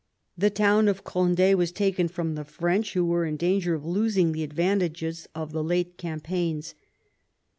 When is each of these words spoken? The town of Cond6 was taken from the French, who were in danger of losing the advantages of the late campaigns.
The 0.35 0.49
town 0.49 0.87
of 0.87 1.03
Cond6 1.03 1.53
was 1.53 1.71
taken 1.71 2.07
from 2.07 2.33
the 2.33 2.43
French, 2.43 2.93
who 2.93 3.05
were 3.05 3.23
in 3.23 3.37
danger 3.37 3.75
of 3.75 3.85
losing 3.85 4.31
the 4.31 4.41
advantages 4.41 5.27
of 5.35 5.51
the 5.51 5.63
late 5.63 5.95
campaigns. 5.99 6.73